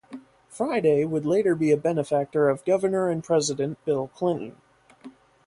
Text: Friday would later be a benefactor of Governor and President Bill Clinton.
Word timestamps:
Friday 0.49 1.05
would 1.05 1.27
later 1.27 1.53
be 1.53 1.69
a 1.69 1.77
benefactor 1.77 2.49
of 2.49 2.65
Governor 2.65 3.07
and 3.07 3.23
President 3.23 3.77
Bill 3.85 4.07
Clinton. 4.15 4.55